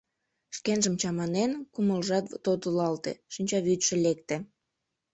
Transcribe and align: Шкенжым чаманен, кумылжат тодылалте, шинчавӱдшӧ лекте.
Шкенжым 0.55 0.95
чаманен, 1.01 1.51
кумылжат 1.73 2.25
тодылалте, 2.43 3.11
шинчавӱдшӧ 3.33 3.95
лекте. 4.05 4.35